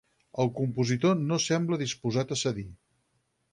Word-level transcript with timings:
El 0.43 0.47
compositor 0.59 1.19
no 1.33 1.39
sembla 1.49 1.81
disposat 1.83 2.35
a 2.37 2.41
cedir. 2.47 2.67